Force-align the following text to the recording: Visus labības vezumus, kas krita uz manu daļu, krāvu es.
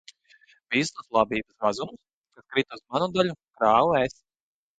Visus 0.75 1.11
labības 1.17 1.65
vezumus, 1.65 1.99
kas 2.39 2.47
krita 2.55 2.79
uz 2.79 2.83
manu 2.95 3.11
daļu, 3.19 3.37
krāvu 3.61 3.95
es. 4.01 4.19